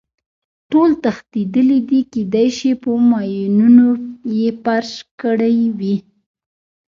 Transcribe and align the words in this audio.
ټول 0.71 0.89
تښتېدلي 1.03 1.79
دي، 1.89 1.99
کېدای 2.13 2.47
شي 2.57 2.71
په 2.81 2.89
ماینونو 3.09 3.87
یې 4.37 4.49
فرش 4.63 4.91
کړی 5.21 5.57
وي. 5.79 5.95